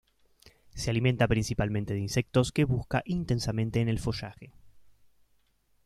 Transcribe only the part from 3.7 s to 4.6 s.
en el follaje.